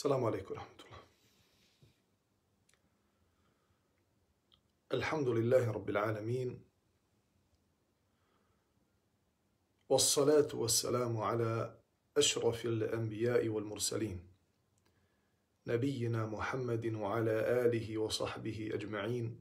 [0.00, 1.00] Salamu alaikum rahmatullah.
[4.96, 6.60] Alhamdulillahi rabbil alamin.
[9.90, 11.76] والصلاة والسلام على
[12.16, 14.20] أشرف الأنبياء والمرسلين
[15.66, 19.40] نبينا محمد وعلى آله وصحبه أجمعين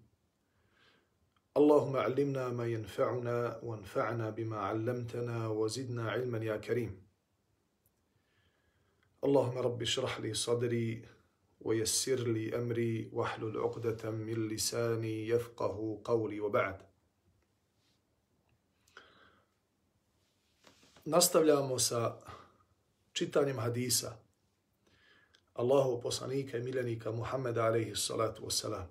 [1.57, 7.08] اللهم علمنا ما ينفعنا وانفعنا بما علمتنا وزدنا علما يا كريم
[9.24, 11.08] اللهم رب اشرح لي صدري
[11.60, 16.82] ويسر لي أمري واحلل عقدة من لساني يفقه قولي وبعد
[21.04, 22.16] Nastavljamo sa
[23.12, 24.16] čitanjem hadisa
[25.54, 28.86] Allahu poslanika i miljenika Muhammeda alaihi salatu wasalam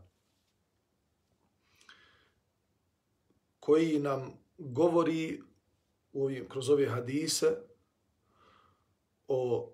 [3.59, 5.41] koji nam govori
[6.13, 7.57] u ovim, kroz ove hadise
[9.27, 9.71] o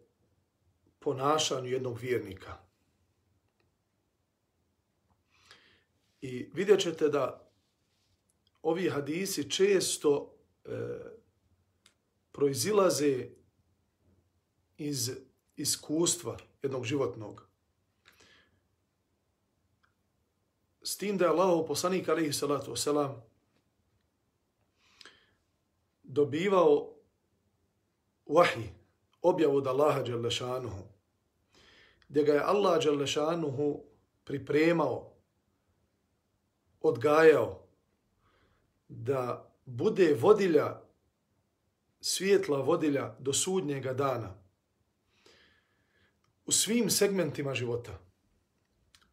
[1.04, 2.56] ponašanju jednog vjernika.
[6.20, 7.50] I vidjet ćete da
[8.62, 10.70] ovi hadisi često e,
[12.32, 13.28] proizilaze
[14.78, 15.10] iz
[15.56, 17.46] iskustva jednog životnog.
[20.82, 23.20] S tim da je Allah poslanik alaihi salatu wasalam
[26.02, 26.94] dobivao
[28.26, 28.68] vahi,
[29.22, 30.93] objavu od Allaha Đalešanuhu,
[32.08, 33.84] gdje ga je Allah Đalešanuhu
[34.24, 35.12] pripremao,
[36.80, 37.66] odgajao
[38.88, 40.80] da bude vodilja,
[42.00, 44.44] svijetla vodilja do sudnjega dana
[46.46, 47.98] u svim segmentima života,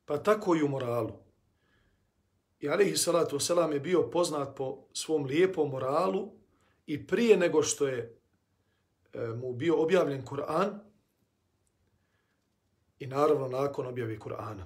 [0.05, 1.11] pa tako i u moralu.
[2.59, 6.31] I alaihi salatu wasalam je bio poznat po svom lijepom moralu
[6.85, 8.17] i prije nego što je
[9.13, 10.79] e, mu bio objavljen Kur'an
[13.01, 14.65] i naravno nakon objave Kur'ana.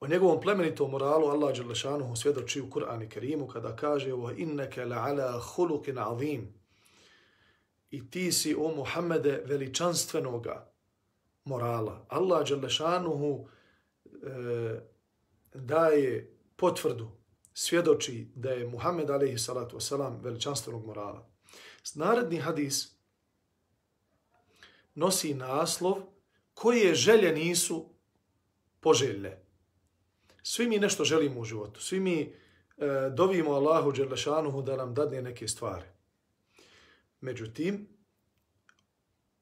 [0.00, 4.84] O njegovom plemenitom moralu Allah Đelešanuhu svjedoči u Kur'an i Kerimu kada kaže ovo inneke
[4.84, 6.54] la'ala hulukin azim
[7.90, 10.72] i ti si o Muhammede veličanstvenoga
[11.44, 12.06] morala.
[12.08, 13.48] Allah Đelešanuhu
[14.04, 14.80] e,
[15.54, 17.10] daje potvrdu,
[17.54, 21.28] svjedoči da je Muhammed alaihi salatu wasalam veličanstvenog morala.
[21.94, 22.88] Naredni hadis
[24.94, 26.15] nosi naslov
[26.56, 27.84] koje želje nisu
[28.80, 29.42] poželjne.
[30.42, 31.80] Svi mi nešto želimo u životu.
[31.80, 32.32] Svi mi e,
[33.16, 35.84] dovimo Allahu Đerlešanuhu da nam dadne neke stvari.
[37.20, 37.88] Međutim,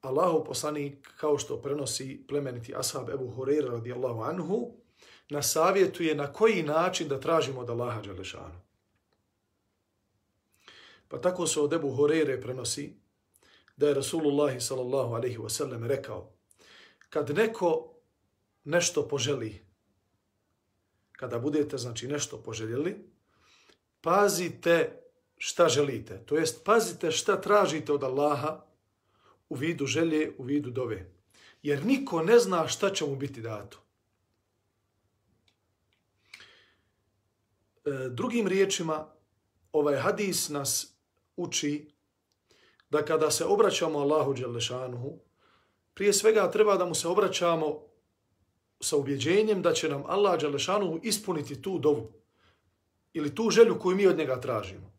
[0.01, 4.73] Allahu poslanik, kao što prenosi plemeniti ashab Ebu Hureyre radijallahu anhu,
[5.31, 8.61] na savjetuje na koji način da tražimo od Allaha Đerlešanu.
[11.09, 12.97] Pa tako se od Ebu Hureyre prenosi
[13.77, 16.34] da je Rasulullah sallallahu alaihi wasallam rekao
[17.15, 17.95] kad neko
[18.65, 19.67] nešto poželi,
[21.13, 22.97] kada budete znači nešto poželjeli,
[24.01, 25.03] pazite
[25.39, 26.23] šta želite.
[26.27, 28.65] To jest pazite šta tražite od Allaha
[29.49, 31.11] u vidu želje, u vidu dove.
[31.63, 33.79] Jer niko ne zna šta će mu biti dato.
[37.85, 39.07] E, drugim riječima,
[39.73, 40.97] ovaj hadis nas
[41.37, 41.91] uči
[42.91, 45.24] da kada se obraćamo Allahu Đelešanuhu,
[45.95, 47.81] prije svega treba da mu se obraćamo
[48.81, 52.13] sa ubjeđenjem da će nam Allah Đalešanu ispuniti tu dovu
[53.13, 54.93] ili tu želju koju mi od njega tražimo.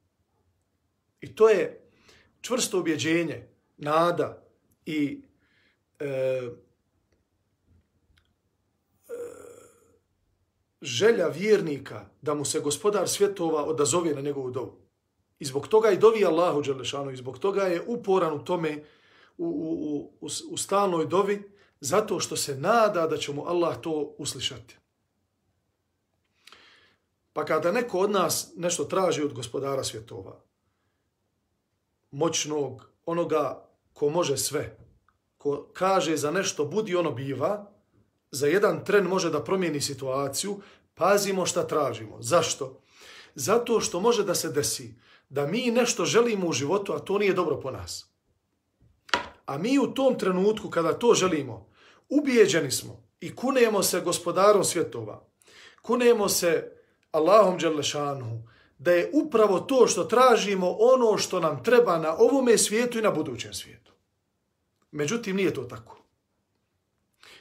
[1.21, 1.89] I to je
[2.41, 3.47] čvrsto ubjeđenje,
[3.77, 4.43] nada
[4.85, 5.21] i
[5.99, 6.49] e, e,
[10.81, 14.77] želja vjernika da mu se gospodar svjetova odazove na njegovu dovu.
[15.39, 18.83] I zbog toga i dovi Allahu Đelešanu, i zbog toga je uporan u tome,
[19.37, 24.15] u, u, u, u stalnoj dovi, zato što se nada da će mu Allah to
[24.17, 24.77] uslišati.
[27.33, 30.41] Pa kada neko od nas nešto traži od gospodara svjetova,
[32.11, 34.77] moćnog, onoga ko može sve,
[35.37, 37.71] ko kaže za nešto budi ono biva,
[38.31, 40.61] za jedan tren može da promijeni situaciju,
[40.93, 42.17] pazimo šta tražimo.
[42.21, 42.81] Zašto?
[43.35, 44.95] Zato što može da se desi
[45.29, 48.14] da mi nešto želimo u životu, a to nije dobro po nas.
[49.45, 51.69] A mi u tom trenutku kada to želimo,
[52.09, 55.27] ubijeđeni smo i kunemo se gospodarom svjetova,
[55.81, 56.71] kunemo se
[57.11, 58.43] Allahom Đelešanu,
[58.77, 63.11] da je upravo to što tražimo ono što nam treba na ovome svijetu i na
[63.11, 63.91] budućem svijetu.
[64.91, 65.97] Međutim, nije to tako.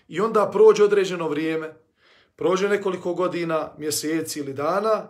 [0.08, 1.74] I onda prođe određeno vrijeme,
[2.36, 5.08] prođe nekoliko godina, mjeseci ili dana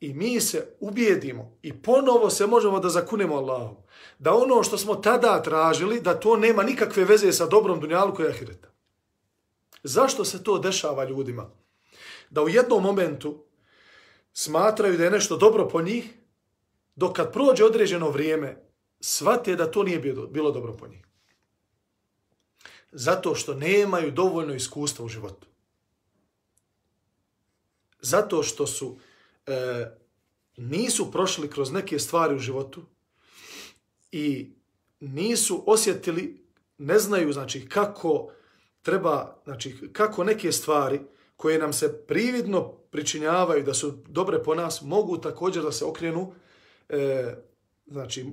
[0.00, 3.76] i mi se ubijedimo i ponovo se možemo da zakunemo Allahom,
[4.18, 8.26] da ono što smo tada tražili, da to nema nikakve veze sa dobrom dunjalku i
[8.26, 8.68] ahireta.
[9.82, 11.50] Zašto se to dešava ljudima?
[12.30, 13.44] Da u jednom momentu
[14.32, 16.14] smatraju da je nešto dobro po njih,
[16.96, 18.56] dok kad prođe određeno vrijeme,
[19.00, 19.98] shvate da to nije
[20.30, 21.06] bilo dobro po njih.
[22.92, 25.46] Zato što nemaju dovoljno iskustva u životu.
[28.00, 28.96] Zato što su
[29.46, 29.86] e,
[30.56, 32.82] nisu prošli kroz neke stvari u životu
[34.12, 34.50] i
[35.00, 36.46] nisu osjetili,
[36.78, 38.30] ne znaju znači kako
[38.82, 41.00] treba, znači kako neke stvari
[41.36, 46.32] koje nam se prividno pričinjavaju da su dobre po nas, mogu također da se okrenu
[46.88, 47.34] e,
[47.86, 48.24] znači, e,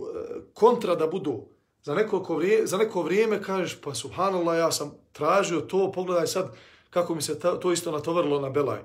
[0.53, 1.45] kontra da budu
[1.83, 6.55] za neko, za neko vrijeme kažeš pa subhanallah ja sam tražio to, pogledaj sad
[6.89, 8.79] kako mi se ta, to isto natovrlo na belaj.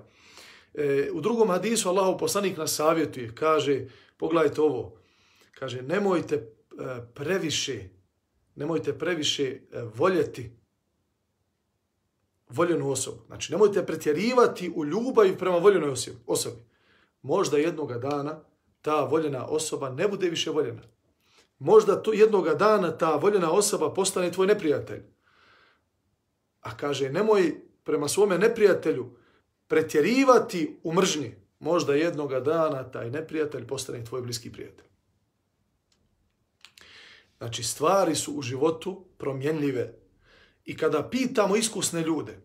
[0.78, 3.86] E, u drugom hadisu Allahov poslanik nas savjetuje, kaže,
[4.16, 4.94] pogledajte ovo,
[5.52, 6.44] kaže, nemojte e,
[7.14, 7.88] previše,
[8.54, 9.60] nemojte previše e,
[9.94, 10.52] voljeti
[12.48, 13.18] voljenu osobu.
[13.26, 15.94] Znači, nemojte pretjerivati u ljubavi prema voljenoj
[16.26, 16.62] osobi.
[17.22, 18.40] Možda jednoga dana
[18.82, 20.82] ta voljena osoba ne bude više voljena.
[21.58, 25.02] Možda to jednoga dana ta voljena osoba postane tvoj neprijatelj.
[26.60, 29.17] A kaže, nemoj prema svome neprijatelju
[29.68, 31.34] pretjerivati u mržnji.
[31.60, 34.86] Možda jednoga dana taj neprijatelj postane tvoj bliski prijatelj.
[37.38, 39.94] Znači, stvari su u životu promjenljive.
[40.64, 42.38] I kada pitamo iskusne ljude,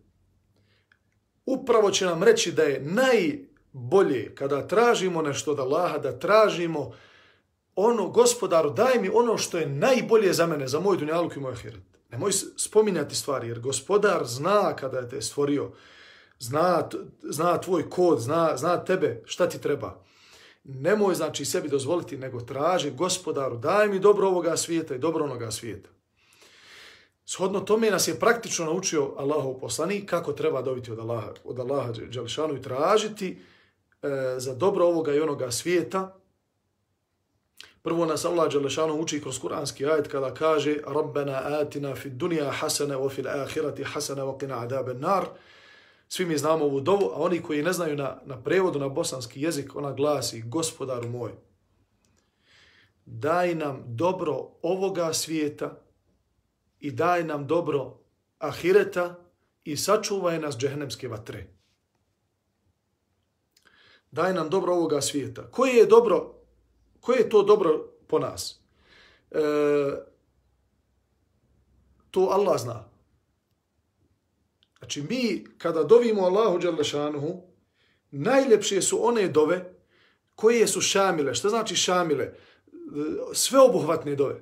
[1.46, 6.92] upravo će nam reći da je najbolje kada tražimo nešto od Allaha, da tražimo
[7.76, 11.52] ono, gospodaru, daj mi ono što je najbolje za mene, za moj dunjaluk i moj
[11.52, 11.84] ahiret.
[12.10, 15.72] Nemoj spominjati stvari, jer gospodar zna kada je te stvorio,
[16.44, 16.90] zna,
[17.24, 20.04] zna tvoj kod, zna, zna tebe, šta ti treba.
[20.63, 25.51] Nemoj, znači, sebi dozvoliti, nego traži gospodaru, daj mi dobro ovoga svijeta i dobro onoga
[25.51, 25.90] svijeta.
[27.25, 31.92] Shodno tome nas je praktično naučio Allahov poslanik kako treba dobiti od Allaha, od Allaha
[31.92, 33.42] Đališanu i tražiti
[34.01, 34.07] e,
[34.38, 36.19] za dobro ovoga i onoga svijeta,
[37.84, 42.95] Prvo nas Allah Đalešanu uči kroz kuranski ajet kada kaže Rabbena atina fi dunja hasana
[42.98, 45.25] wa fil ahirati hasana wa qina adabe nar.
[46.13, 49.42] Svi mi znamo ovu dovu, a oni koji ne znaju na, na prevodu na bosanski
[49.42, 51.31] jezik, ona glasi Gospodaru moj,
[53.06, 55.81] daj nam dobro ovoga svijeta
[56.80, 57.98] i daj nam dobro
[58.39, 59.15] ahireta
[59.63, 61.48] i sačuvaj nas džehennemske vatre.
[64.12, 65.51] Daj nam dobro ovoga svijeta.
[65.51, 66.33] Koje je dobro
[67.00, 68.62] koje je to dobro po nas?
[69.31, 69.39] E,
[72.12, 72.93] to Allah zna.
[74.83, 77.41] Znači mi kada dovimo Allahu Đalešanuhu,
[78.12, 79.74] najljepše su one dove
[80.35, 81.35] koje su šamile.
[81.35, 82.33] Šta znači šamile?
[83.33, 84.41] Sve obuhvatne dove.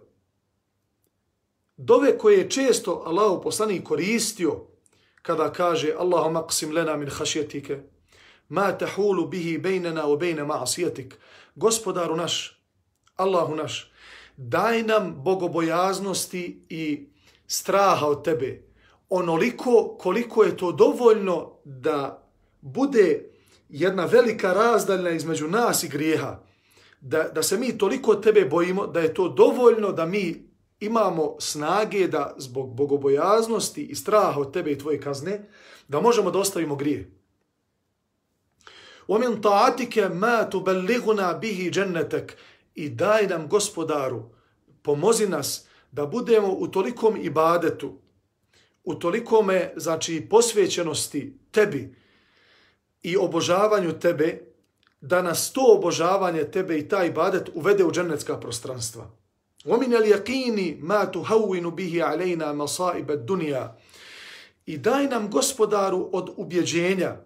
[1.77, 4.65] Dove koje je često Allahu poslanik koristio
[5.21, 7.79] kada kaže Allahumma qsim lena min hašjetike,
[8.50, 11.13] ma tahulu bihi bejnena o bejne ma'asijetik
[11.55, 12.62] gospodaru naš,
[13.15, 13.91] Allahu naš,
[14.38, 17.07] daj nam bogobojaznosti i
[17.48, 18.71] straha od tebe,
[19.11, 22.28] onoliko koliko je to dovoljno da
[22.61, 23.30] bude
[23.68, 26.40] jedna velika razdaljna između nas i grijeha,
[27.00, 30.47] da, da se mi toliko od tebe bojimo, da je to dovoljno da mi
[30.80, 35.49] imamo snage da zbog bogobojaznosti i straha od tebe i tvoje kazne,
[35.88, 37.16] da možemo da ostavimo grije.
[39.09, 42.37] ومن طاعتك ما تبلغنا به جنتك
[42.75, 44.23] i daj nam gospodaru
[44.83, 47.99] pomozi nas da budemo u tolikom ibadetu
[48.85, 51.95] u tolikome znači posvećenosti tebi
[53.02, 54.40] i obožavanju tebe
[55.00, 59.11] da nas to obožavanje tebe i taj ibadet uvede u džennetska prostranstva.
[59.66, 63.76] ومن اليقين ما تهون به علينا مصائب الدنيا
[64.66, 67.16] i daj nam gospodaru od ubjeđenja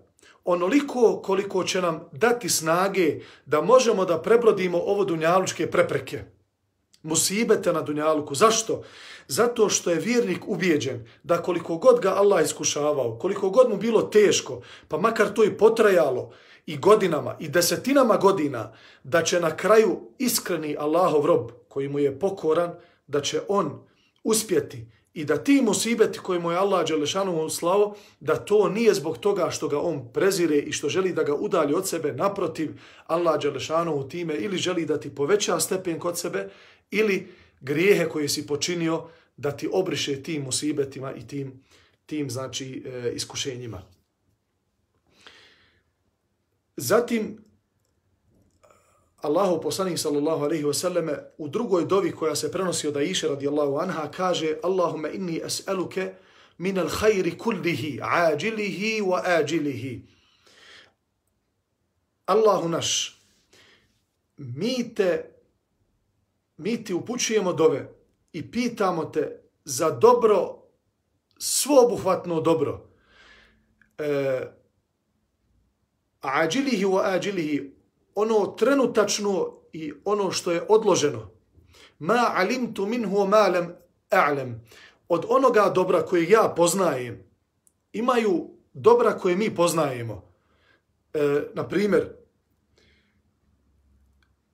[0.44, 6.24] onoliko koliko će nam dati snage da možemo da prebrodimo ovo dunjalučke prepreke.
[7.02, 8.34] Musibete na dunjaluku.
[8.34, 8.82] Zašto?
[9.27, 14.01] Zato što je vjernik ubijeđen da koliko god ga Allah iskušavao, koliko god mu bilo
[14.01, 16.31] teško, pa makar to i potrajalo
[16.65, 22.19] i godinama i desetinama godina, da će na kraju iskreni Allahov rob koji mu je
[22.19, 22.73] pokoran,
[23.07, 23.79] da će on
[24.23, 29.17] uspjeti i da ti musibeti koje mu je Allah Đelešanu slavo, da to nije zbog
[29.17, 32.71] toga što ga on prezire i što želi da ga udalji od sebe, naprotiv,
[33.07, 36.49] Allah Đelešanu u time ili želi da ti poveća stepen kod sebe,
[36.91, 37.27] ili
[37.65, 39.07] grijehe koje si počinio
[39.37, 41.63] da ti obriše tim musibetima i tim,
[42.05, 43.81] tim znači, e, iskušenjima.
[46.77, 47.45] Zatim,
[49.17, 54.11] Allahu poslanik sallallahu alaihi wasallam u drugoj dovi koja se prenosi od Aisha radijallahu anha
[54.11, 56.13] kaže Allahumma inni as'aluke
[56.57, 60.01] min al khayri kullihi ajilihi wa ajilihi.
[62.25, 63.21] Allahu naš,
[64.37, 65.34] mi te,
[66.57, 67.89] mi ti upućujemo dove
[68.33, 70.61] i pitamo te za dobro,
[71.37, 72.89] svobuhvatno dobro.
[73.97, 74.41] E,
[76.21, 77.71] ađilihi wa ađilihi,
[78.15, 81.31] ono trenutačno i ono što je odloženo.
[81.99, 83.75] Ma alimtu minhu ma lam
[84.09, 84.59] a'lam.
[85.07, 87.23] Od onoga dobra koje ja poznajem,
[87.93, 90.31] imaju dobra koje mi poznajemo.
[91.13, 92.24] E, na primjer,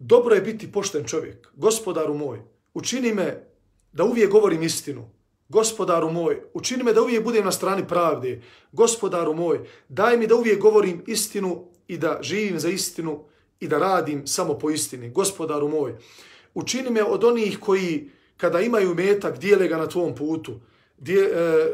[0.01, 1.47] dobro je biti pošten čovjek.
[1.55, 2.41] Gospodaru moj,
[2.73, 3.47] učini me
[3.93, 5.09] da uvijek govorim istinu.
[5.49, 8.41] Gospodaru moj, učini me da uvijek budem na strani pravde.
[8.71, 13.23] Gospodaru moj, daj mi da uvijek govorim istinu i da živim za istinu
[13.59, 15.09] i da radim samo po istini.
[15.09, 15.95] Gospodaru moj,
[16.53, 20.59] učini me od onih koji kada imaju metak dijele ga na tvom putu,
[20.97, 21.73] dje, e,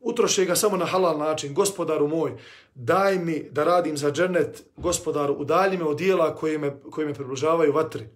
[0.00, 1.54] utroše ga samo na halal način.
[1.54, 2.32] Gospodaru moj,
[2.78, 4.64] daj mi da radim za džennet.
[4.76, 8.08] Gospodaru, udalji me od dijela koje me, koje me približavaju vatri.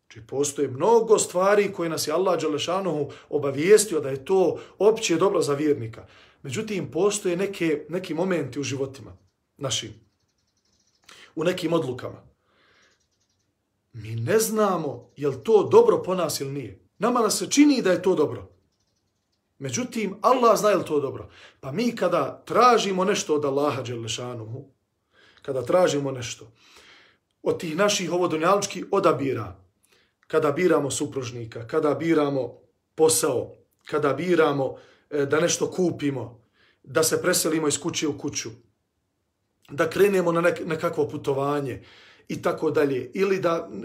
[0.00, 5.42] Znači, postoje mnogo stvari koje nas je Allah Đelešanohu obavijestio da je to opće dobro
[5.42, 6.06] za vjernika.
[6.42, 9.16] Međutim, postoje neke, neki momenti u životima
[9.56, 10.06] našim
[11.36, 12.22] u nekim odlukama.
[13.92, 16.80] Mi ne znamo je li to dobro po nas ili nije.
[16.98, 18.55] Nama nas se čini da je to dobro.
[19.58, 21.28] Međutim, Allah zna je li to dobro.
[21.60, 24.64] Pa mi kada tražimo nešto od Allaha Đelešanuhu,
[25.42, 26.46] kada tražimo nešto
[27.42, 29.56] od tih naših ovodonjalčkih odabira,
[30.26, 32.58] kada biramo supružnika, kada biramo
[32.94, 33.52] posao,
[33.84, 34.76] kada biramo
[35.10, 36.40] e, da nešto kupimo,
[36.82, 38.50] da se preselimo iz kuće u kuću,
[39.70, 41.82] da krenemo na nek nekakvo putovanje
[42.28, 43.76] i tako dalje, ili da e,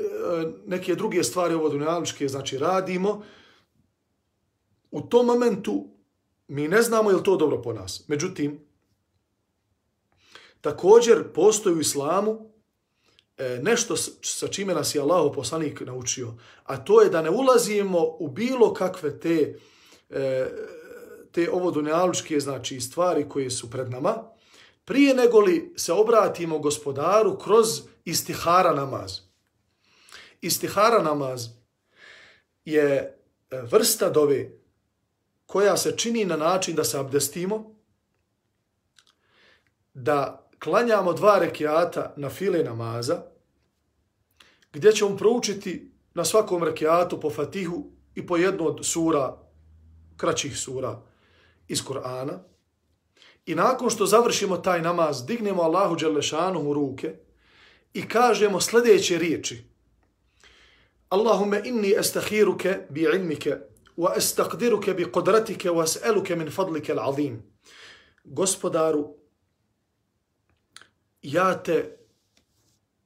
[0.65, 3.23] neke druge stvari ovodonjalučke znači radimo,
[4.91, 5.87] u tom momentu
[6.47, 8.03] mi ne znamo je li to dobro po nas.
[8.07, 8.59] Međutim,
[10.61, 12.51] također postoji u islamu
[13.37, 16.33] e, nešto sa čime nas je Allah poslanik naučio,
[16.63, 19.59] a to je da ne ulazimo u bilo kakve te,
[20.09, 20.47] e,
[21.31, 24.23] te ovo dunjalučke znači, stvari koje su pred nama,
[24.85, 29.19] prije nego li se obratimo gospodaru kroz istihara namaz.
[30.41, 31.47] Istihara namaz
[32.65, 34.60] je e, vrsta dove
[35.51, 37.75] koja se čini na način da se abdestimo,
[39.93, 43.23] da klanjamo dva rekiata na file namaza,
[44.73, 49.37] gdje ćemo proučiti na svakom rekiatu po fatihu i po jednu od sura,
[50.17, 51.01] kraćih sura
[51.67, 52.39] iz Korana,
[53.45, 57.15] I nakon što završimo taj namaz, dignemo Allahu Đelešanu u ruke
[57.93, 59.65] i kažemo sljedeće riječi.
[61.09, 63.57] Allahumme inni estahiruke bi ilmike
[64.01, 67.37] وَاَسْتَقْدِرُكَ بِقُدْرَتِكَ bi مِنْ فَضْلِكَ الْعَظِيمِ.
[68.23, 69.15] Gospodaru,
[71.21, 71.97] ja te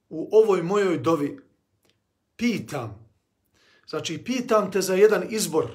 [0.08, 1.38] u ovoj mojoj dovi
[2.36, 3.10] pitam,
[3.88, 5.66] znači pitam te za jedan izbor,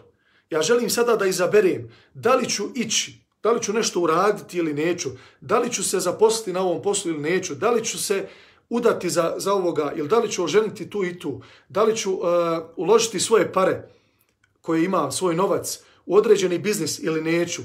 [0.50, 4.74] ja želim sada da izaberem da li ću ići Da li ću nešto uraditi ili
[4.74, 5.10] neću?
[5.42, 7.56] Da li ću se zaposliti na ovom poslu ili neću?
[7.56, 8.28] Da li ću se
[8.70, 11.42] udati za, za ovoga ili da li ću oženiti tu i tu?
[11.70, 12.22] Da li ću uh,
[12.76, 13.90] uložiti svoje pare
[14.62, 17.62] koje ima, svoj novac u određeni biznis ili neću?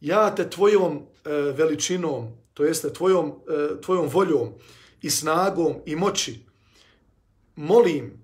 [0.00, 4.54] Ja te tvojom e, veličinom, to jeste tvojom, e, tvojom voljom
[5.02, 6.46] i snagom i moći,
[7.56, 8.22] molim,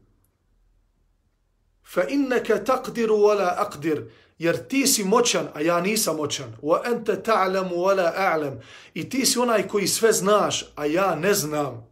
[1.85, 6.56] fa innaka taqdiru wala aqdir, jer ti si moćan, a ja nisam moćan.
[6.62, 8.61] Wa anta ta'lamu wa la a'lam.
[8.94, 11.87] I ti si onaj koji sve znaš, a ja ne znam.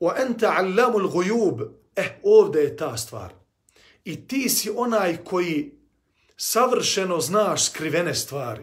[0.00, 1.79] Wa anta 'allamu al-ghuyub.
[2.00, 3.32] Eh, ovdje je ta stvar.
[4.04, 5.72] I ti si onaj koji
[6.36, 8.62] savršeno znaš skrivene stvari.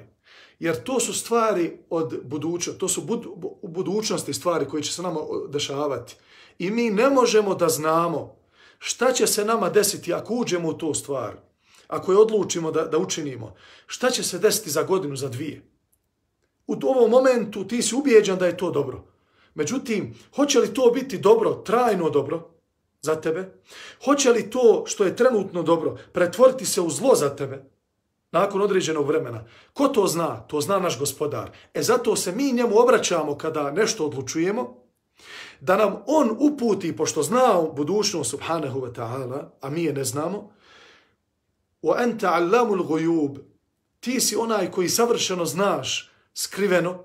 [0.60, 3.26] Jer to su stvari od budućnosti, to su bud,
[3.62, 6.16] u budućnosti stvari koje će se nama dešavati.
[6.60, 8.36] I mi ne možemo da znamo
[8.80, 11.36] šta će se nama desiti ako uđemo u tu stvar,
[11.88, 13.56] ako je odlučimo da, da učinimo,
[13.88, 15.62] šta će se desiti za godinu, za dvije.
[16.68, 19.04] U ovom momentu ti si ubijeđan da je to dobro.
[19.54, 22.57] Međutim, hoće li to biti dobro, trajno dobro
[23.02, 23.62] za tebe?
[24.06, 27.64] Hoće li to što je trenutno dobro pretvoriti se u zlo za tebe
[28.32, 29.46] nakon određenog vremena?
[29.74, 30.40] Ko to zna?
[30.48, 31.52] To zna naš gospodar.
[31.74, 34.88] E zato se mi njemu obraćamo kada nešto odlučujemo,
[35.60, 40.52] da nam on uputi, pošto zna budućnost subhanahu wa ta'ala, a mi je ne znamo,
[41.82, 42.86] wa anta allamul
[44.00, 47.04] ti si onaj koji savršeno znaš skriveno,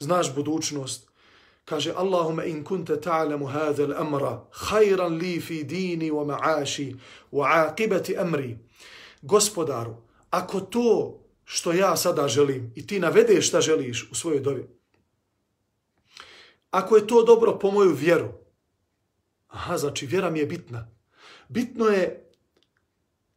[0.00, 1.03] znaš budućnost,
[1.64, 6.96] Kaže, Allahume in kunte ta'lamu hadha al-amra khayran li fi dini wa ma'ashi
[7.32, 8.58] wa aqibati amri.
[9.22, 9.96] Gospodaru,
[10.30, 14.68] ako to što ja sada želim i ti navedeš šta želiš u svojoj dovi,
[16.70, 18.28] ako je to dobro po moju vjeru,
[19.48, 20.88] aha, znači vjera mi je bitna.
[21.48, 22.30] Bitno je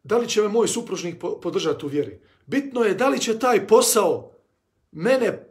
[0.03, 2.19] da li će me moj supružnik podržati u vjeri.
[2.45, 4.31] Bitno je da li će taj posao
[4.91, 5.47] mene, e,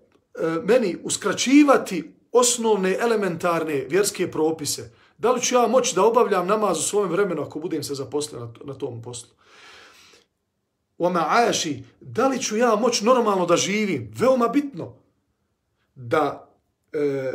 [0.65, 4.91] meni uskraćivati osnovne elementarne vjerske propise.
[5.19, 8.49] Da li ću ja moći da obavljam namaz u svojem vremenu ako budem se zaposlen
[8.65, 9.31] na, tom poslu.
[10.99, 14.13] Oma ajaši, da li ću ja moći normalno da živim?
[14.15, 14.95] Veoma bitno
[15.95, 16.49] da
[16.93, 17.33] e,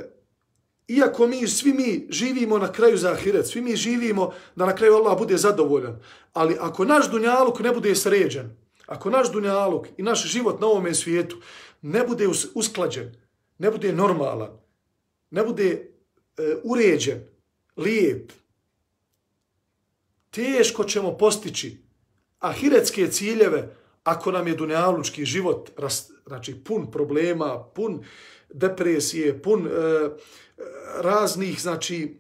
[0.88, 4.96] iako mi svi mi živimo na kraju za ahiret, svi mi živimo da na kraju
[4.96, 6.00] Allah bude zadovoljan,
[6.34, 10.94] ali ako naš dunjaluk ne bude sređen, ako naš dunjaluk i naš život na ovom
[10.96, 11.38] svijetu
[11.82, 13.16] ne bude usklađen,
[13.58, 14.50] ne bude normalan,
[15.32, 17.24] ne bude e, uređen,
[17.78, 18.32] lijep,
[20.32, 21.78] teško ćemo postići
[22.40, 25.70] ahiretske ciljeve ako nam je dunjalučki život
[26.26, 28.04] znači, pun problema, pun
[28.54, 29.72] depresije, pun e,
[31.02, 32.18] raznih znači,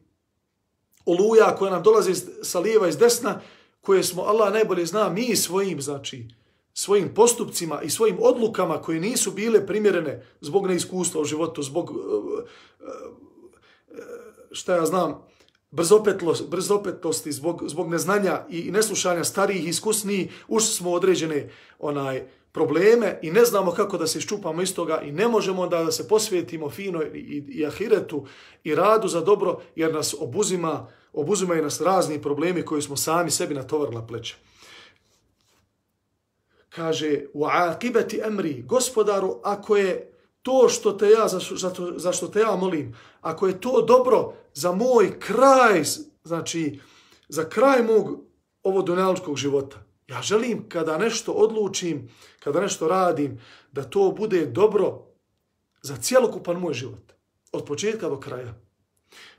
[1.05, 2.13] oluja koje nam dolaze
[2.43, 3.41] sa lijeva i s desna,
[3.81, 6.27] koje smo, Allah najbolje zna, mi svojim, znači,
[6.73, 12.85] svojim postupcima i svojim odlukama koje nisu bile primjerene zbog neiskustva u životu, zbog, e,
[12.85, 12.91] e,
[13.97, 14.03] e,
[14.51, 15.21] šta ja znam,
[16.47, 21.49] brzopetlosti, zbog, zbog neznanja i neslušanja starijih iskusniji, ušli smo određene
[21.79, 25.83] onaj probleme i ne znamo kako da se iščupamo iz toga i ne možemo da,
[25.83, 28.25] da se posvijetimo fino i, i, i ahiretu
[28.63, 33.55] i radu za dobro, jer nas obuzima, obuzimaju nas razni problemi koji smo sami sebi
[33.55, 34.35] natovarili na pleće
[36.75, 42.27] kaže u akibeti emri, gospodaru, ako je to što te ja, za, za, za što
[42.27, 45.83] te ja molim, ako je to dobro za moj kraj,
[46.23, 46.79] znači
[47.29, 48.19] za kraj mog
[48.63, 53.39] ovo dunjaličkog života, ja želim kada nešto odlučim, kada nešto radim,
[53.71, 55.01] da to bude dobro
[55.81, 57.13] za cijelokupan moj život,
[57.51, 58.53] od početka do kraja.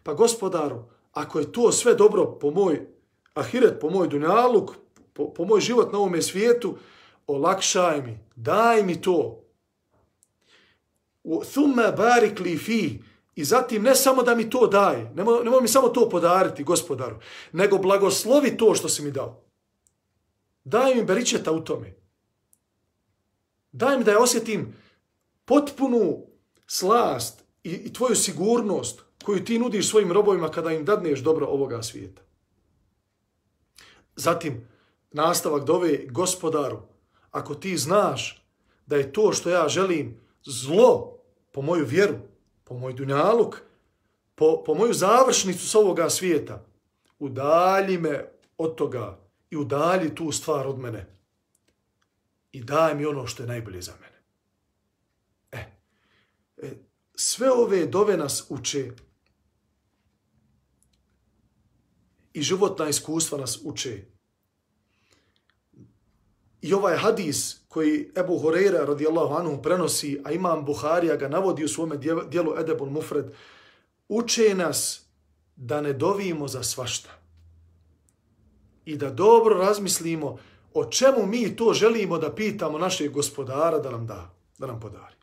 [0.03, 2.87] Pa gospodaru, ako je to sve dobro po moj
[3.35, 4.71] ahiret, po moj dunjaluk,
[5.13, 6.77] po, po moj život na ovome svijetu,
[7.27, 9.45] olakšaj mi, daj mi to.
[11.53, 13.03] Thumma barik li fi.
[13.35, 17.17] I zatim ne samo da mi to daj, nemoj, nemoj mi samo to podariti, gospodaru,
[17.53, 19.45] nego blagoslovi to što si mi dao.
[20.65, 21.95] Daj mi beričeta u tome.
[23.73, 24.75] Daj mi da je osjetim
[25.45, 26.27] potpunu
[26.67, 31.83] slast i, i tvoju sigurnost koju ti nudiš svojim robovima kada im dadneš dobro ovoga
[31.83, 32.23] svijeta.
[34.17, 34.69] Zatim,
[35.11, 36.83] nastavak dove gospodaru,
[37.33, 38.45] ako ti znaš
[38.87, 41.19] da je to što ja želim zlo
[41.53, 42.15] po moju vjeru,
[42.65, 43.61] po moj dunjaluk,
[44.35, 46.65] po, po moju završnicu s ovoga svijeta,
[47.19, 49.19] udalji me od toga
[49.51, 51.17] i udalji tu stvar od mene
[52.53, 54.23] i daj mi ono što je najbolje za mene.
[55.53, 55.73] E,
[56.57, 56.73] e
[57.15, 58.91] sve ove dove nas uče
[62.33, 64.05] i životna iskustva nas uče
[66.63, 71.69] I ovaj hadis koji Ebu Horeira radijallahu anhu prenosi, a imam Buharija ga navodi u
[71.69, 71.97] svome
[72.29, 73.27] dijelu Edebul Mufred,
[74.09, 75.07] uče nas
[75.57, 77.11] da ne dovijemo za svašta.
[78.85, 80.39] I da dobro razmislimo
[80.75, 85.15] o čemu mi to želimo da pitamo našeg gospodara da nam da, da nam podari.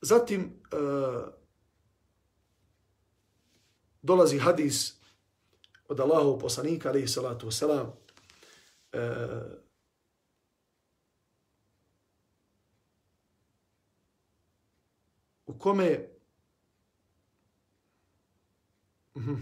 [0.00, 1.28] Zatim uh,
[4.02, 4.95] dolazi hadis
[5.88, 7.92] od Allahov poslanika, alaihi salatu wasalam,
[8.92, 9.00] e,
[15.46, 16.08] u kome
[19.16, 19.34] mhm,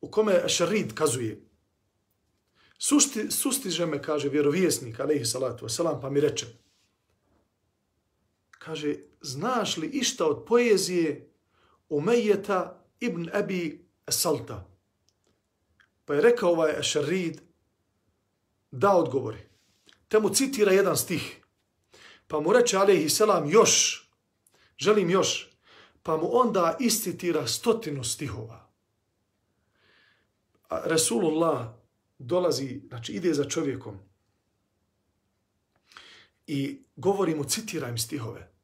[0.00, 1.46] u kome šarid kazuje
[2.78, 6.46] susti, sustiže me, kaže vjerovjesnik, alaihi salatu wasalam, pa mi reče,
[8.50, 11.32] kaže, znaš li išta od poezije
[11.88, 14.68] Umejeta ibn Abi Salta.
[16.04, 17.40] Pa je rekao ovaj Ešarid
[18.70, 19.38] da odgovori.
[20.08, 21.44] Te mu citira jedan stih.
[22.26, 24.02] Pa mu reče alaihi selam još,
[24.78, 25.50] želim još,
[26.02, 28.70] pa mu onda istitira stotinu stihova.
[30.68, 31.66] A Resulullah
[32.18, 33.98] dolazi, znači ide za čovjekom
[36.46, 38.55] i govori mu, citiraj mi stihove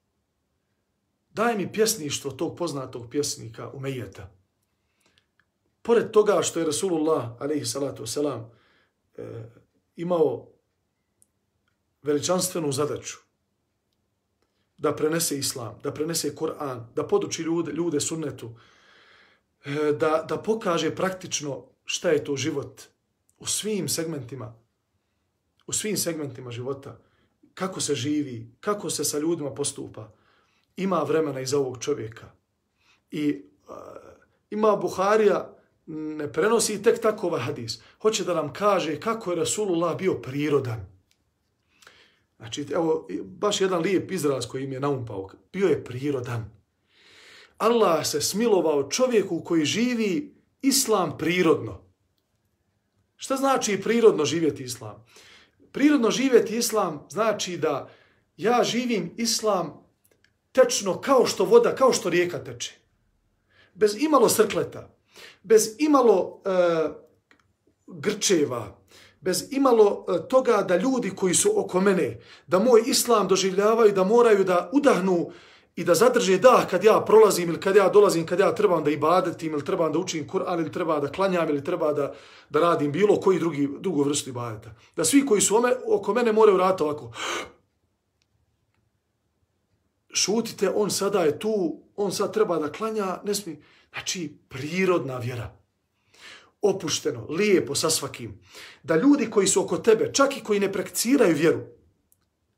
[1.34, 4.30] daj mi pjesništvo tog poznatog pjesnika Umejeta.
[5.82, 8.44] Pored toga što je Rasulullah, alaihi salatu wasalam,
[9.16, 9.50] e,
[9.96, 10.48] imao
[12.02, 13.16] veličanstvenu zadaću
[14.78, 18.54] da prenese islam, da prenese Koran, da poduči ljude, ljude sunnetu,
[19.64, 22.82] e, da, da pokaže praktično šta je to život
[23.38, 24.54] u svim segmentima,
[25.66, 26.98] u svim segmentima života,
[27.54, 30.12] kako se živi, kako se sa ljudima postupa,
[30.76, 32.32] ima vremena iza ovog čovjeka.
[33.10, 33.76] I uh,
[34.50, 35.56] ima Buharija,
[35.86, 37.78] ne prenosi tek tako ovaj hadis.
[38.02, 40.92] Hoće da nam kaže kako je Rasulullah bio prirodan.
[42.36, 45.28] Znači, evo, baš jedan lijep izraz koji im je naumpao.
[45.52, 46.50] Bio je prirodan.
[47.58, 51.82] Allah se smilovao čovjeku koji živi islam prirodno.
[53.16, 55.04] Šta znači prirodno živjeti islam?
[55.72, 57.90] Prirodno živjeti islam znači da
[58.36, 59.81] ja živim islam
[60.52, 62.72] tečno kao što voda, kao što rijeka teče.
[63.74, 64.88] Bez imalo srkleta,
[65.42, 66.50] bez imalo e,
[67.86, 68.78] grčeva,
[69.20, 74.04] bez imalo e, toga da ljudi koji su oko mene, da moj islam doživljavaju, da
[74.04, 75.30] moraju da udahnu
[75.76, 78.90] i da zadrže da kad ja prolazim ili kad ja dolazim, kad ja trebam da
[78.90, 82.14] ibadetim ili trebam da učim Kur'an ili treba da klanjam ili treba da,
[82.50, 84.70] da radim bilo koji drugi, drugu vrstu ibadeta.
[84.96, 87.12] Da svi koji su ome, oko mene moraju raditi ovako.
[90.12, 93.60] Šutite, on sada je tu, on sad treba da klanja, ne smije.
[93.92, 95.56] Znači, prirodna vjera.
[96.62, 98.40] Opušteno, lijepo sa svakim.
[98.82, 101.60] Da ljudi koji su oko tebe, čak i koji ne prakticiraju vjeru,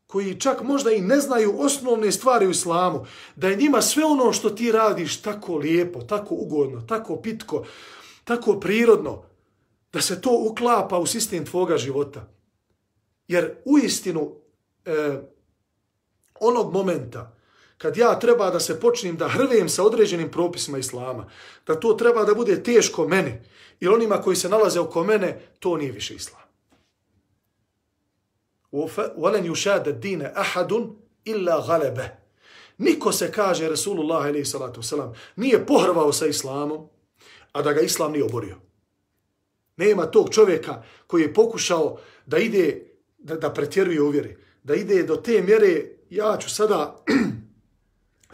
[0.07, 4.33] koji čak možda i ne znaju osnovne stvari u islamu, da je njima sve ono
[4.33, 7.65] što ti radiš tako lijepo, tako ugodno, tako pitko,
[8.25, 9.23] tako prirodno,
[9.93, 12.29] da se to uklapa u sistem tvoga života.
[13.29, 14.37] Jer u istinu,
[14.85, 15.21] eh,
[16.41, 17.37] onog momenta
[17.78, 21.30] kad ja treba da se počnem da hrvem sa određenim propisima islama,
[21.68, 23.42] da to treba da bude teško meni
[23.80, 26.40] ili onima koji se nalaze oko mene, to nije više islam.
[28.72, 32.10] وَلَنْ يُشَادَ الدِّينَ أَحَدٌ إِلَّا غَلَبَهِ
[32.78, 36.88] Niko se kaže, Rasulullah alaihi salatu wasalam, nije pohrvao sa islamom,
[37.52, 38.56] a da ga islam nije oborio.
[39.78, 42.86] Nema tog čovjeka koji je pokušao da ide,
[43.18, 47.04] da, da pretjeruje uvjeri, da ide do te mjere, ja ću sada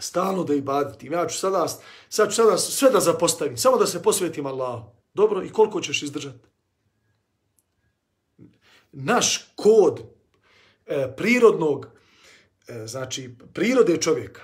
[0.01, 1.67] stalno da ibadetim, ja ću sada,
[2.09, 4.89] sad ću sada sve da zapostavim, samo da se posvetim Allahu.
[5.13, 6.47] Dobro, i koliko ćeš izdržati?
[8.91, 10.01] Naš kod
[10.85, 11.87] e, prirodnog,
[12.67, 14.41] e, znači prirode čovjeka,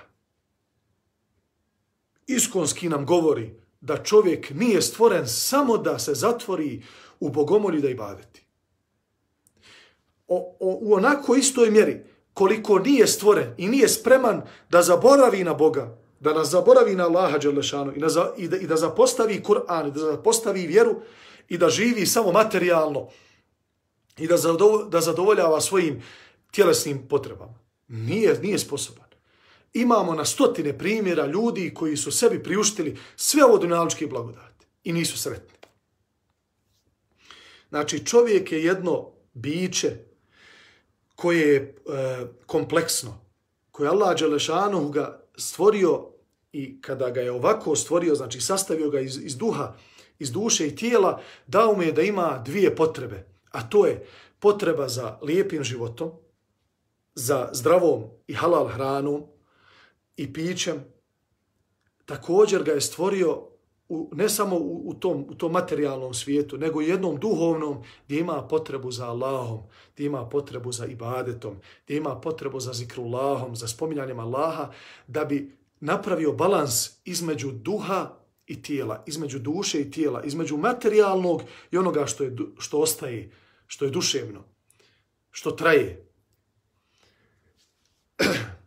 [2.26, 6.82] iskonski nam govori da čovjek nije stvoren samo da se zatvori
[7.20, 8.44] u bogomolju da ibadeti.
[10.28, 12.04] O, o, u onako istoj mjeri,
[12.38, 17.38] koliko nije stvoren i nije spreman da zaboravi na Boga, da nas zaboravi na Allaha
[17.38, 21.00] Đelešanu i, za, i, da, i da zapostavi Kur'an, da zapostavi vjeru
[21.48, 23.08] i da živi samo materijalno
[24.18, 26.02] i da, zadovo, da zadovoljava svojim
[26.50, 27.58] tjelesnim potrebama.
[27.88, 29.08] Nije, nije sposoban.
[29.72, 35.18] Imamo na stotine primjera ljudi koji su sebi priuštili sve ovo dunjaličke blagodate i nisu
[35.18, 35.58] sretni.
[37.68, 40.07] Znači čovjek je jedno biće
[41.18, 41.72] koje je e,
[42.46, 43.18] kompleksno,
[43.70, 46.06] koje Allah Đelešanu ga stvorio
[46.52, 49.74] i kada ga je ovako stvorio, znači sastavio ga iz, iz duha,
[50.18, 53.26] iz duše i tijela, dao mu je da ima dvije potrebe.
[53.50, 54.06] A to je
[54.38, 56.10] potreba za lijepim životom,
[57.14, 59.26] za zdravom i halal hranom
[60.16, 60.84] i pićem.
[62.06, 63.42] Također ga je stvorio
[63.88, 68.18] u, ne samo u, u, tom, u tom materijalnom svijetu, nego i jednom duhovnom gdje
[68.20, 69.60] ima potrebu za Allahom,
[69.94, 74.70] gdje ima potrebu za ibadetom, gdje ima potrebu za zikrullahom, za spominjanjem Allaha,
[75.06, 78.14] da bi napravio balans između duha
[78.46, 83.30] i tijela, između duše i tijela, između materijalnog i onoga što, je, što ostaje,
[83.66, 84.44] što je duševno,
[85.30, 86.04] što traje.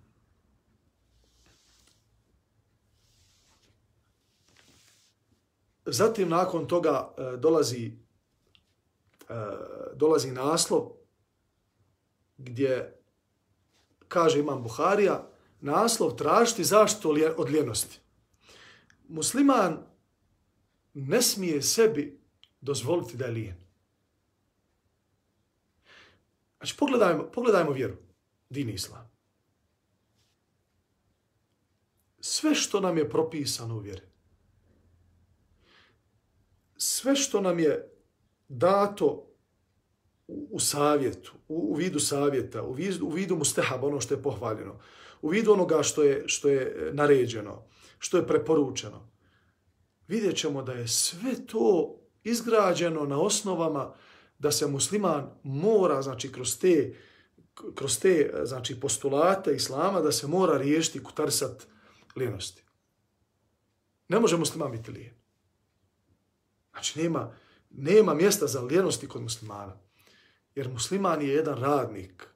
[5.93, 7.91] Zatim nakon toga e, dolazi
[9.29, 9.33] e,
[9.95, 10.91] dolazi naslov
[12.37, 13.01] gdje
[14.07, 15.27] kaže imam Buharija
[15.61, 17.99] naslov tražiti zaštitu od ljenosti.
[19.07, 19.85] Musliman
[20.93, 22.19] ne smije sebi
[22.61, 23.57] dozvoliti da je lijen.
[26.57, 27.95] Znači, pogledajmo, pogledajmo vjeru,
[28.49, 29.11] din islam.
[32.19, 34.10] Sve što nam je propisano u vjeri,
[36.83, 37.91] sve što nam je
[38.47, 39.27] dato
[40.27, 44.21] u, u savjetu, u, u vidu savjeta, u vidu, u vidu mustehab, ono što je
[44.21, 44.79] pohvaljeno,
[45.21, 47.63] u vidu onoga što je, što je e, naređeno,
[47.99, 49.09] što je preporučeno,
[50.07, 53.93] vidjet ćemo da je sve to izgrađeno na osnovama
[54.39, 56.95] da se musliman mora, znači, kroz te,
[57.75, 61.67] kroz te e, znači, postulate islama, da se mora riješiti kutarsat
[62.15, 62.63] lijenosti.
[64.07, 65.20] Ne može musliman biti lijen.
[66.71, 67.33] Znači, nema,
[67.69, 69.77] nema mjesta za lijenosti kod muslimana.
[70.55, 72.27] Jer musliman je jedan radnik,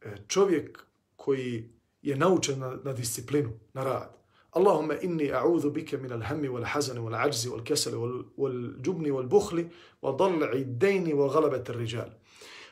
[0.00, 0.84] e, čovjek
[1.16, 1.70] koji
[2.02, 4.24] je naučen na, na disciplinu, na rad.
[4.50, 7.96] Allahumma inni a'udhu bika min al-hammi wal-hazani wal-'ajzi wal-kasali
[8.36, 9.68] wal-jubni wal-buhli
[10.02, 12.10] wa dal'i ad-dayni wa ghalabati ar-rijal.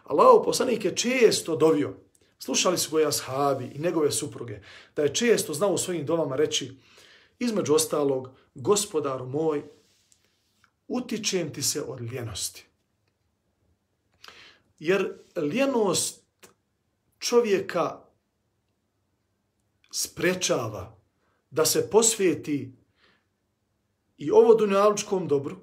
[0.05, 1.95] Allahu poslanik je često dovio.
[2.39, 4.61] Slušali su ga ashabi i njegove supruge
[4.97, 6.77] da je često znao u svojim dovama reći
[7.39, 9.63] između ostalog gospodaru moj
[10.93, 12.67] utičem ti se od ljenosti.
[14.79, 15.13] Jer
[15.53, 16.23] ljenost
[17.19, 18.01] čovjeka
[19.91, 20.99] sprečava
[21.51, 22.73] da se posvijeti
[24.19, 25.57] i ovo dunjalučkom dobru,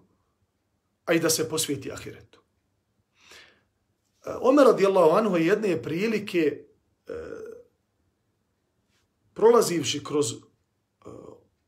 [1.05, 2.41] a i da se posvijeti ahiretu.
[4.25, 6.65] E, Omer radijallahu anhu je jedne prilike
[7.07, 7.13] e,
[9.33, 10.37] prolazivši kroz e,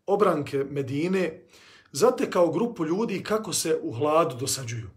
[0.05, 1.47] obranke Medine,
[1.91, 4.89] zatekao grupu ljudi kako se u hladu dosađuju.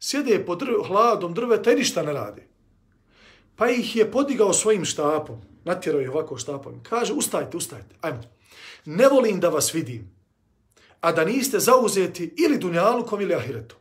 [0.00, 2.42] Sjede pod drv, hladom drveta i ništa ne radi.
[3.56, 6.82] Pa ih je podigao svojim štapom natjerao je ovako štapom.
[6.82, 8.22] Kaže, ustajte, ustajte, ajmo.
[8.84, 10.10] Ne volim da vas vidim,
[11.00, 13.78] a da niste zauzeti ili dunjalukom ili ahiretom.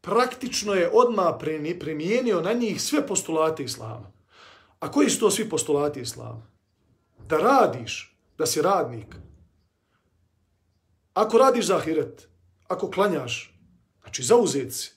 [0.00, 1.34] Praktično je odmah
[1.80, 4.12] primijenio na njih sve postulate islama.
[4.80, 6.46] A koji su to svi postulati islama?
[7.28, 9.16] Da radiš, da si radnik.
[11.14, 12.28] Ako radiš za ahiret,
[12.68, 13.58] ako klanjaš,
[14.02, 14.92] znači zauzet si,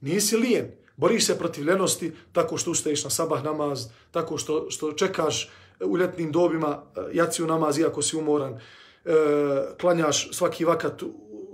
[0.00, 4.92] nisi lijen, Boriš se protiv ljenosti tako što ustaješ na sabah namaz, tako što, što
[4.92, 8.58] čekaš e, u ljetnim dobima e, jaciju namaz iako si umoran, e,
[9.80, 11.02] klanjaš svaki vakat,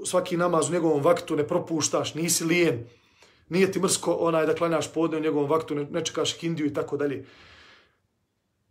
[0.04, 2.87] svaki namaz u njegovom vaktu, ne propuštaš, nisi lijen,
[3.48, 6.74] nije ti mrsko onaj da klanjaš podne u njegovom vaktu, ne, ne čekaš kindiju i
[6.74, 7.26] tako dalje.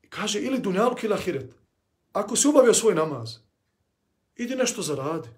[0.10, 1.66] Kaže, ili dunjaluk ili ahiret.
[2.17, 3.36] Ako si obavio svoj namaz,
[4.36, 5.30] idi nešto zaradi.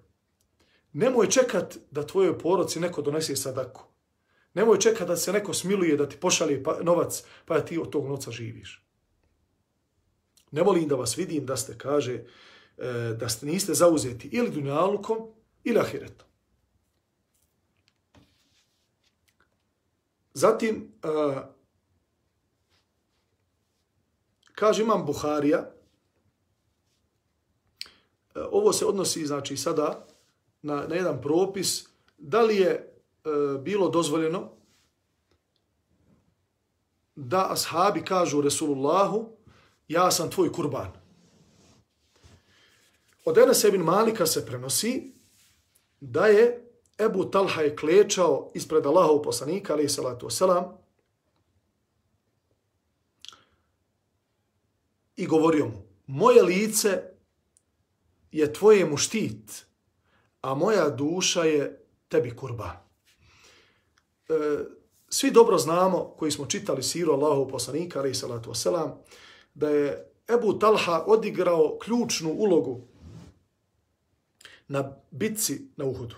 [0.93, 3.83] Nemoj čekat da tvojoj poroci neko donese sadaku.
[4.53, 8.07] Nemoj čekat da se neko smiluje da ti pošalje pa, novac, pa ti od tog
[8.07, 8.85] novca živiš.
[10.51, 12.13] Ne volim da vas vidim da ste, kaže,
[12.77, 15.17] e, da ste niste zauzeti ili dunjalukom
[15.63, 16.27] ili ahiretom.
[20.33, 20.93] Zatim,
[24.55, 25.78] kaže imam Buharija,
[28.35, 30.05] E, ovo se odnosi, znači, sada
[30.61, 31.87] na, na jedan propis,
[32.17, 32.89] da li je
[33.29, 34.49] E, bilo dozvoljeno
[37.15, 39.29] da ashabi kažu Resulullahu
[39.87, 40.91] ja sam tvoj kurban.
[43.25, 45.13] Od Enes ibn Malika se prenosi
[45.99, 46.65] da je
[46.99, 50.63] Ebu Talha je klečao ispred Allahov poslanika, alaih salatu wasalam,
[55.15, 57.08] i govorio mu, moje lice
[58.31, 59.65] je tvojemu štit,
[60.41, 62.77] a moja duša je tebi kurban.
[64.29, 64.33] E,
[65.09, 68.91] svi dobro znamo, koji smo čitali siru Allahov poslanika, ali salatu wasalam,
[69.53, 72.81] da je Ebu Talha odigrao ključnu ulogu
[74.67, 76.15] na bitci na Uhudu,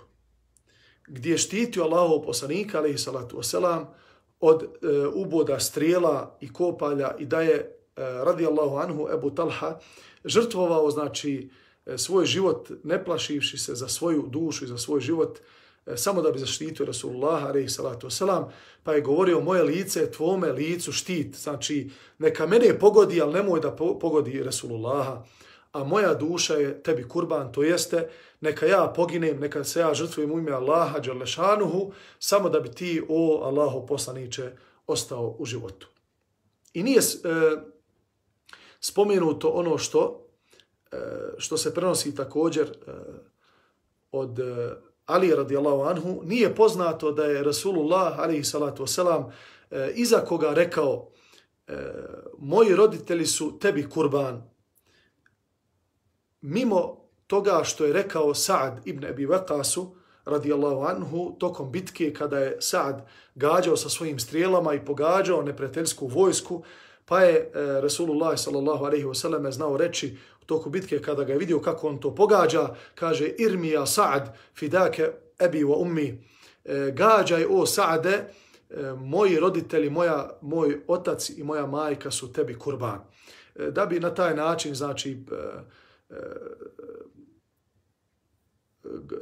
[1.07, 3.85] gdje je štitio Allahov poslanika, ali salatu wasalam,
[4.39, 4.67] od e,
[5.07, 9.79] uboda strijela i kopalja i da je, e, radi Allahu anhu, Ebu Talha
[10.25, 15.01] žrtvovao, znači, e, E, svoj život, ne plašivši se za svoju dušu i za svoj
[15.01, 15.39] život,
[15.85, 18.49] e, samo da bi zaštitio Rasulullah, alaihi salatu wasalam,
[18.83, 23.75] pa je govorio, moje lice tvome licu štit, znači neka mene pogodi, ali nemoj da
[23.75, 25.25] pogodi Rasulullaha,
[25.71, 28.09] a moja duša je tebi kurban, to jeste,
[28.41, 33.01] neka ja poginem, neka se ja žrtvujem u ime Allaha, Đalešanuhu, samo da bi ti,
[33.09, 34.51] o Allaho poslaniće,
[34.87, 35.87] ostao u životu.
[36.73, 37.01] I nije e,
[38.79, 40.27] spomenuto ono što,
[41.37, 42.91] što se prenosi također e,
[44.11, 44.75] od e,
[45.05, 49.31] Ali radijallahu anhu, nije poznato da je Rasulullah alaihi salatu wasalam
[49.71, 51.07] e, iza koga rekao
[52.37, 54.43] moji roditelji su tebi kurban.
[56.41, 59.87] Mimo toga što je rekao Sa'ad ibn Abi Waqasu
[60.25, 63.01] radijallahu anhu tokom bitke kada je Sa'ad
[63.35, 66.63] gađao sa svojim strijelama i pogađao neprijateljsku vojsku,
[67.05, 71.59] pa je e, Rasulullah sallallahu alaihi wasallam znao reći toku bitke kada ga je vidio
[71.59, 76.23] kako on to pogađa, kaže Irmija Sa'ad fidake ebi wa ummi,
[76.65, 82.59] e, gađaj o Sa'ade, e, moji roditelji, moja, moj otac i moja majka su tebi
[82.59, 82.99] kurban.
[83.55, 85.35] E, da bi na taj način, znači, e,
[86.09, 86.17] e,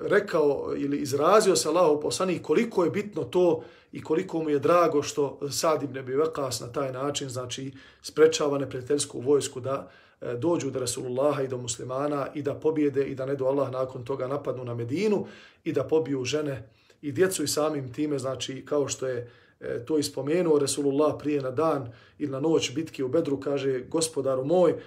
[0.02, 5.04] rekao ili izrazio se Allahov poslanik koliko je bitno to i koliko mu je drago
[5.04, 10.72] što Sad ibn Abi Waqas na taj način znači sprečava neprijateljsku vojsku da E, dođu
[10.72, 14.28] do Rasulullaha i do muslimana i da pobjede i da ne do Allah nakon toga
[14.28, 15.26] napadnu na Medinu
[15.64, 16.70] i da pobiju žene
[17.02, 21.52] i djecu i samim time, znači kao što je e, to ispomenuo Rasulullah prije na
[21.52, 24.78] dan ili na noć bitke u Bedru, kaže gospodaru moj, e,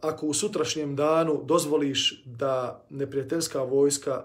[0.00, 4.24] ako u sutrašnjem danu dozvoliš da neprijateljska vojska,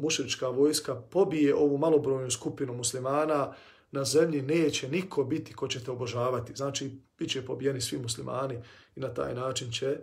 [0.00, 3.52] mušrička vojska, pobije ovu malobrojnu skupinu muslimana,
[3.94, 6.56] na zemlji neće niko biti ko će te obožavati.
[6.56, 8.58] Znači, bit će pobijeni svi muslimani
[8.96, 10.00] i na taj način će e,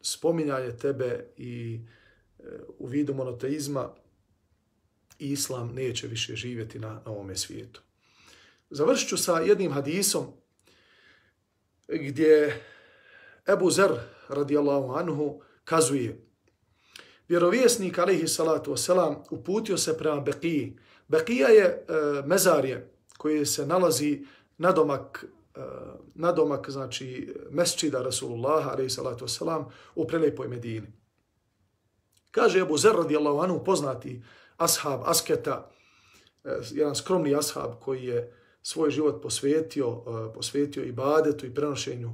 [0.00, 1.80] spominjanje tebe i
[2.38, 2.42] e,
[2.78, 3.94] u vidu monoteizma
[5.18, 7.82] islam neće više živjeti na, na ovome svijetu.
[8.70, 10.26] Završit ću sa jednim hadisom
[11.88, 12.60] gdje
[13.48, 13.90] Ebu Zer
[14.28, 16.26] radijallahu anhu kazuje
[17.28, 20.76] vjerovjesnik alaihi salatu wasalam uputio se prema Bekiji
[21.08, 21.82] Bekija je e,
[22.26, 24.24] mezarje koje se nalazi
[24.58, 25.24] na domak
[25.56, 25.60] e,
[26.14, 30.92] na domak znači mesčida Rasulullah alaihi salatu wasalam u prelepoj Medini.
[32.30, 34.22] Kaže Abu Zer radijallahu anhu poznati
[34.56, 35.70] ashab, asketa,
[36.44, 42.10] e, jedan skromni ashab koji je svoj život posvetio, e, posvetio ibadetu i prenošenju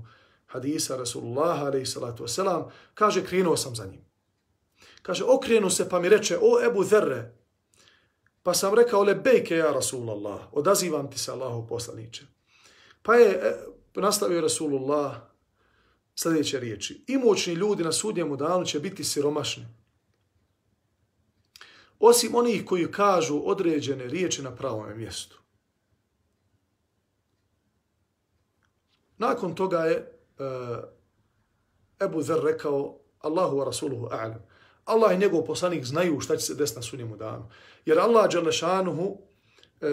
[0.47, 4.01] hadisa Rasulullah alaihi salatu wasalam, kaže, krenuo sam za njim.
[5.03, 7.38] Kaže, okrenu se pa mi reče, o Ebu Zerre,
[8.49, 12.27] pa sam rekao, le bejke ja Rasulallah, odazivam ti se Allahu poslaniče.
[13.03, 13.57] Pa je e,
[13.95, 15.17] nastavio Rasulullah
[16.15, 17.05] sljedeće riječi.
[17.07, 19.67] Imućni ljudi na sudnjemu danu će biti siromašni.
[21.99, 25.39] Osim onih koji kažu određene riječi na pravom mjestu.
[29.19, 30.85] Nakon toga je uh,
[32.01, 34.39] Ebu Zer rekao Allahu wa Rasuluhu a'lam.
[34.85, 37.49] Allah i njegov poslanik znaju šta će se desiti na sunnjemu danu.
[37.89, 39.19] Jer Allah Đalešanuhu
[39.81, 39.89] e,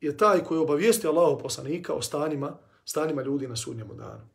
[0.00, 4.28] je taj koji obavijesti Allahu poslanika o stanima, stanima ljudi na sudnjemu danu.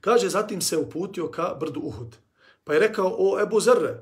[0.00, 2.16] Kaže, zatim se uputio ka brdu Uhud.
[2.64, 3.94] Pa je rekao, o Ebu Zerre,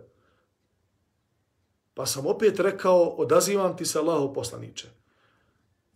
[1.94, 4.88] pa sam opet rekao, odazivam ti se Allahu poslaniče.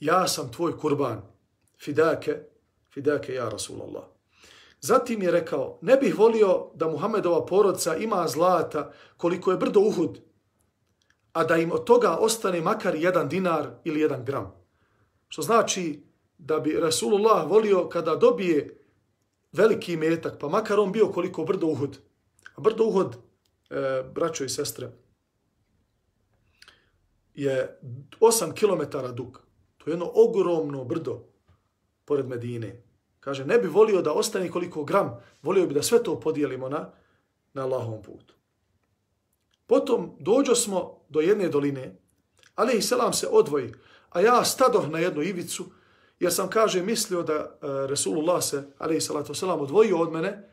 [0.00, 1.22] Ja sam tvoj kurban,
[1.84, 2.38] fidake,
[2.94, 4.04] fidake ja Rasulallah.
[4.80, 10.25] Zatim je rekao, ne bih volio da Muhammedova porodca ima zlata koliko je brdo Uhud,
[11.36, 14.52] a da im od toga ostane makar jedan dinar ili jedan gram.
[15.28, 16.02] Što znači
[16.38, 18.84] da bi Rasulullah volio kada dobije
[19.52, 21.98] veliki metak, pa makar on bio koliko brdo Uhud.
[22.54, 23.16] A brdo Uhud,
[23.70, 24.88] e, braćo i sestre,
[27.34, 27.80] je
[28.20, 29.40] 8 km dug.
[29.78, 31.22] To je jedno ogromno brdo
[32.04, 32.82] pored Medine.
[33.20, 36.90] Kaže, ne bi volio da ostane koliko gram, volio bi da sve to podijelimo na,
[37.52, 38.35] na Allahovom putu.
[39.66, 41.96] Potom dođo smo do jedne doline,
[42.54, 43.72] ali i selam se odvoji,
[44.10, 45.64] a ja stadoh na jednu ivicu,
[46.20, 47.48] jer sam, kaže, mislio da e,
[47.86, 50.48] Resulullah se, ali i salatu selam, odvojio od mene,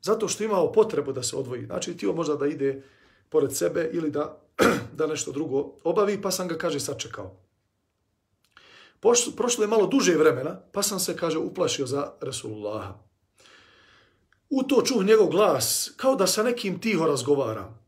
[0.00, 1.66] zato što imao potrebu da se odvoji.
[1.66, 2.82] Znači, tio možda da ide
[3.28, 4.38] pored sebe ili da,
[4.98, 7.36] da nešto drugo obavi, pa sam ga, kaže, sačekao.
[9.36, 12.94] Prošlo je malo duže vremena, pa sam se, kaže, uplašio za Resulullaha.
[14.50, 17.81] U to čuh njegov glas, kao da sa nekim tiho razgovara.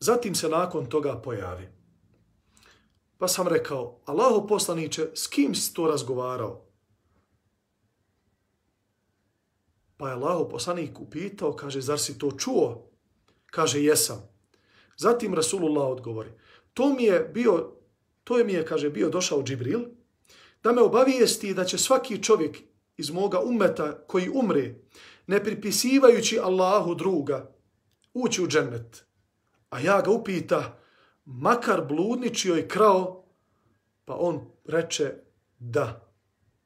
[0.00, 1.68] Zatim se nakon toga pojavi.
[3.18, 6.64] Pa sam rekao, Allaho poslaniće, s kim si to razgovarao?
[9.96, 12.90] Pa je Allaho poslanik upitao, kaže, zar si to čuo?
[13.46, 14.28] Kaže, jesam.
[14.96, 16.30] Zatim Rasulullah odgovori,
[16.74, 17.78] to mi je bio
[18.28, 19.80] to je mi je, kaže, bio došao Džibril,
[20.62, 22.58] da me obavijesti da će svaki čovjek
[22.96, 24.74] iz moga umeta koji umre,
[25.26, 27.54] ne pripisivajući Allahu druga,
[28.14, 29.07] ući u džennet.
[29.70, 30.78] A ja ga upita,
[31.24, 33.24] makar bludničio i krao,
[34.04, 35.14] pa on reče
[35.58, 36.10] da,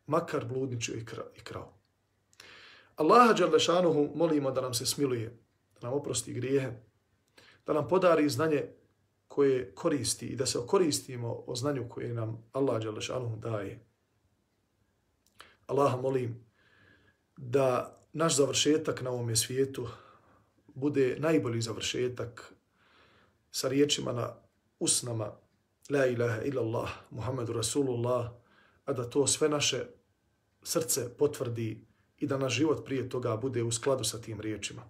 [0.06, 0.94] makar bludničio
[1.36, 1.78] i krao.
[2.96, 5.38] Allaha Đerlešanuhu molimo da nam se smiluje,
[5.74, 6.72] da nam oprosti grijehe,
[7.66, 8.68] da nam podari znanje
[9.28, 13.86] koje koristi i da se okoristimo o znanju koje nam Allah Đalešanu daje.
[15.66, 16.44] Allaha molim
[17.36, 19.88] da naš završetak na ovom svijetu
[20.74, 22.54] bude najbolji završetak
[23.52, 24.34] sa riječima na
[24.78, 25.32] usnama
[25.90, 28.30] La ilaha illallah, Muhammedu Rasulullah,
[28.84, 29.86] a da to sve naše
[30.62, 31.86] srce potvrdi
[32.18, 34.82] i da naš život prije toga bude u skladu sa tim riječima.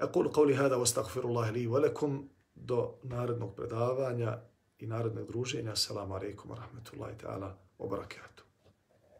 [0.00, 4.38] Ekul qavli hada, wastaghfirullah li velekum, do narednog predavanja
[4.78, 5.72] i narednog druženja.
[5.72, 8.45] Assalamu alaikum wa rahmatullahi ta'ala wa barakatuh.